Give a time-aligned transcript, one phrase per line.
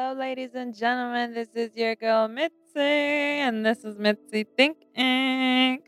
[0.00, 1.34] Hello, ladies and gentlemen.
[1.34, 5.80] This is your girl Mitzi, and this is Mitzi Think Inc.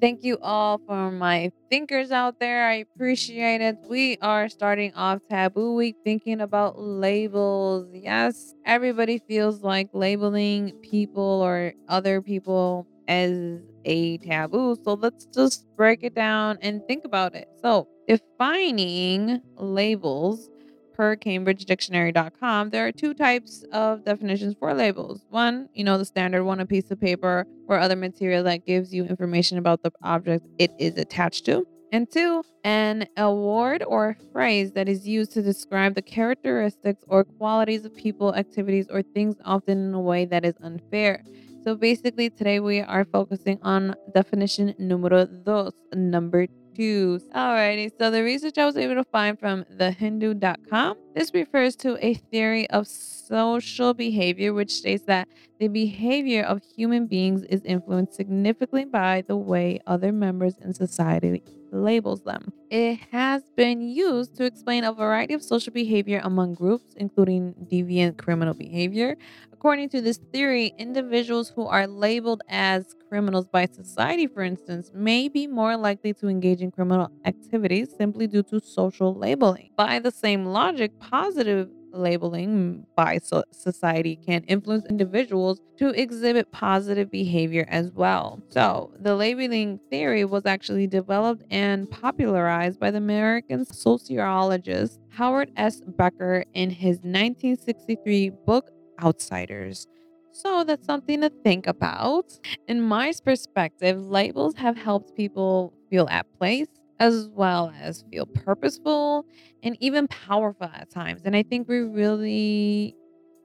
[0.00, 2.66] Thank you all for my thinkers out there.
[2.66, 3.76] I appreciate it.
[3.88, 7.86] We are starting off Taboo Week thinking about labels.
[7.94, 14.76] Yes, everybody feels like labeling people or other people as a taboo.
[14.84, 17.46] So let's just break it down and think about it.
[17.62, 20.50] So, defining labels
[20.94, 25.24] per cambridgedictionary.com there are two types of definitions for labels.
[25.30, 28.92] One you know the standard one a piece of paper or other material that gives
[28.92, 31.64] you information about the object it is attached to.
[31.92, 37.84] And two an award or phrase that is used to describe the characteristics or qualities
[37.84, 41.22] of people activities or things often in a way that is unfair.
[41.62, 47.20] So basically, today we are focusing on definition numero dos, number two.
[47.34, 52.14] Alrighty, so the research I was able to find from thehindu.com, this refers to a
[52.14, 58.84] theory of social behavior, which states that the behavior of human beings is influenced significantly
[58.84, 62.52] by the way other members in society labels them.
[62.70, 68.16] It has been used to explain a variety of social behavior among groups, including deviant
[68.16, 69.16] criminal behavior.
[69.52, 75.26] According to this theory, individuals who are labeled as criminals by society, for instance, may
[75.26, 79.70] be more likely to engage in criminal activities simply due to social labeling.
[79.76, 87.10] By the same logic, positive labeling by so- society can influence individuals to exhibit positive
[87.10, 88.40] behavior as well.
[88.50, 95.80] So, the labeling theory was actually developed and popularized by the American sociologist Howard S.
[95.86, 98.70] Becker in his 1963 book
[99.02, 99.86] Outsiders.
[100.32, 102.26] So that's something to think about.
[102.68, 106.68] In my perspective, labels have helped people feel at place
[107.00, 109.26] as well as feel purposeful
[109.64, 111.22] and even powerful at times.
[111.24, 112.96] And I think we really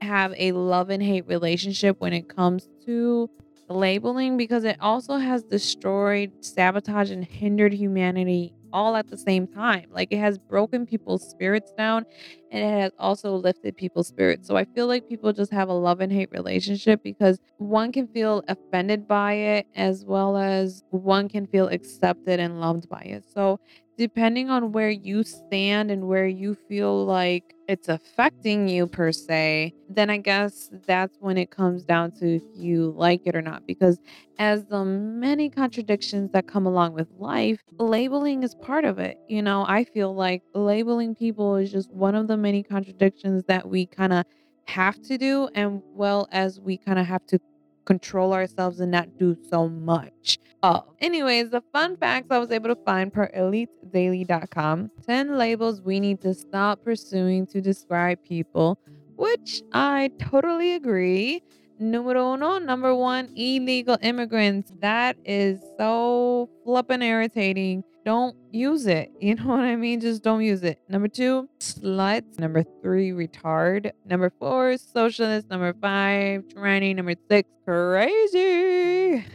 [0.00, 3.28] have a love and hate relationship when it comes to
[3.68, 9.86] labeling because it also has destroyed, sabotaged, and hindered humanity all at the same time.
[9.90, 12.04] Like it has broken people's spirits down
[12.50, 14.46] and it has also lifted people's spirits.
[14.46, 18.08] So I feel like people just have a love and hate relationship because one can
[18.08, 23.24] feel offended by it as well as one can feel accepted and loved by it.
[23.32, 23.58] So
[23.96, 29.74] depending on where you stand and where you feel like it's affecting you per se,
[29.88, 33.66] then I guess that's when it comes down to if you like it or not.
[33.66, 33.98] Because
[34.38, 39.18] as the many contradictions that come along with life, labeling is part of it.
[39.28, 43.68] You know, I feel like labeling people is just one of the many contradictions that
[43.68, 44.24] we kind of
[44.66, 47.38] have to do, and well as we kind of have to
[47.86, 50.84] control ourselves and not do so much of.
[51.00, 56.20] Anyways, the fun facts I was able to find per elitedaily.com 10 labels we need
[56.20, 58.78] to stop pursuing to describe people,
[59.16, 61.42] which I totally agree.
[61.78, 64.72] Numero uno, number one, illegal immigrants.
[64.80, 67.84] That is so flippin' irritating.
[68.06, 69.10] Don't use it.
[69.20, 70.00] You know what I mean?
[70.00, 70.78] Just don't use it.
[70.88, 72.38] Number two, sluts.
[72.38, 73.90] Number three, retard.
[74.04, 75.50] Number four, socialist.
[75.50, 76.94] Number five, tranny.
[76.94, 79.26] Number six, crazy.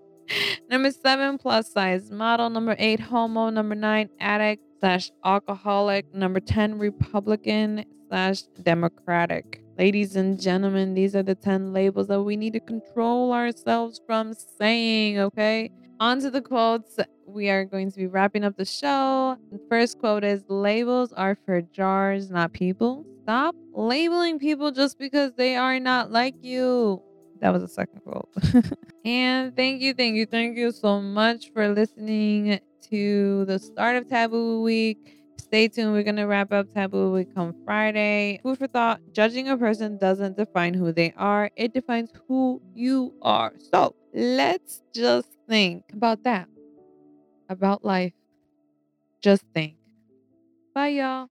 [0.70, 2.48] number seven, plus size model.
[2.48, 3.50] Number eight, homo.
[3.50, 6.14] Number nine, addict slash alcoholic.
[6.14, 9.62] Number 10, Republican slash Democratic.
[9.78, 14.32] Ladies and gentlemen, these are the 10 labels that we need to control ourselves from
[14.32, 15.70] saying, okay?
[16.00, 17.00] On to the quotes.
[17.26, 19.36] We are going to be wrapping up the show.
[19.50, 23.04] The first quote is Labels are for jars, not people.
[23.24, 27.02] Stop labeling people just because they are not like you.
[27.40, 28.28] That was the second quote.
[29.04, 32.60] and thank you, thank you, thank you so much for listening
[32.90, 35.18] to the start of Taboo Week.
[35.36, 35.92] Stay tuned.
[35.92, 38.38] We're going to wrap up Taboo Week come Friday.
[38.42, 43.14] Food for thought judging a person doesn't define who they are, it defines who you
[43.22, 43.52] are.
[43.72, 46.48] So let's just think about that,
[47.48, 48.12] about life.
[49.22, 49.76] Just think.
[50.74, 51.28] Bye, y'all.